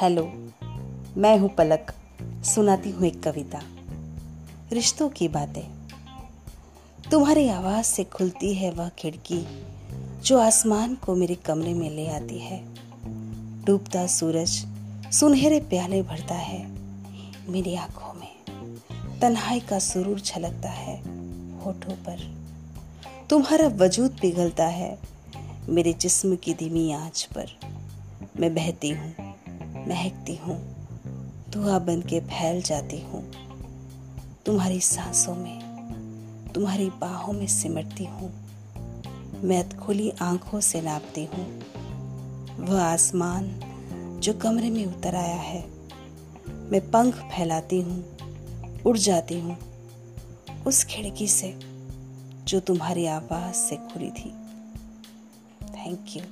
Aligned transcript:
Hello, 0.00 0.22
मैं 1.16 1.38
हूँ 1.38 1.48
पलक, 1.48 1.92
सुनाती 2.22 2.90
हूँ 2.90 3.06
एक 3.06 3.22
कविता। 3.22 3.60
रिश्तों 4.72 5.08
की 5.08 5.28
बातें। 5.28 5.62
तुम्हारी 7.10 7.48
आवाज़ 7.48 7.86
से 7.86 8.04
खुलती 8.04 8.54
है 8.54 8.70
वह 8.70 8.88
खिड़की, 8.88 9.46
जो 10.24 10.38
आसमान 10.38 10.94
को 10.94 11.14
मेरे 11.14 11.34
कमरे 11.34 11.74
में 11.74 11.90
ले 11.90 12.08
आती 12.08 12.38
है। 12.38 12.64
डूबता 13.64 14.06
सूरज 14.06 14.66
सुनहरे 15.12 15.60
प्याले 15.60 16.02
भरता 16.02 16.34
है 16.34 16.66
मेरी 17.48 17.74
आँखों 17.74 18.14
में। 18.14 18.34
तन्हाई 19.20 19.60
का 19.60 19.78
सुरूर 19.78 20.20
छलकता 20.20 20.68
है 20.68 20.96
होठों 21.60 21.94
पर। 21.94 22.34
तुम्हारा 23.30 23.68
वजूद 23.68 24.18
पिघलता 24.22 24.66
है 24.66 24.98
मेरे 25.68 25.92
जिस्म 25.92 26.36
की 26.36 26.54
धीमी 26.54 26.92
आँच 26.92 27.28
पर। 27.34 27.46
मैं 28.40 28.54
बहती 28.54 28.90
हूँ 28.90 29.14
महकती 29.88 30.36
हूँ, 30.36 30.56
धुआँ 31.50 31.84
बन 31.84 32.00
के 32.00 32.20
फैल 32.20 32.62
जाती 32.62 33.00
हूँ। 33.00 33.30
तुम्हारी 34.46 34.80
सांसों 34.80 35.34
में, 35.34 36.52
तुम्हारी 36.54 36.90
बाहों 36.90 37.32
में 37.32 37.46
सिमटती 37.46 38.04
हूँ। 38.04 38.32
मैं 39.44 39.78
खुली 39.78 40.10
आँखों 40.10 40.60
से 40.60 40.80
नापती 40.80 41.24
हूँ। 41.24 41.60
वह 42.58 42.82
आसमान 42.82 43.60
जो 44.22 44.32
कमरे 44.32 44.70
में 44.70 44.86
उतर 44.86 45.14
आया 45.14 45.36
है, 45.36 45.64
मैं 46.48 46.90
पंख 46.90 47.14
फैलाती 47.14 47.80
हूँ, 47.80 48.04
उड़ 48.86 48.98
जाती 48.98 49.40
हूँ। 49.40 49.56
उस 50.66 50.84
खिड़की 50.84 51.28
से 51.28 51.60
जो 52.44 52.60
तुम्हारी 52.60 53.06
आवाज़ 53.06 53.54
से 53.54 53.76
खुली 53.76 54.10
थी। 54.10 54.30
Thank 55.62 56.04
you 56.16 56.22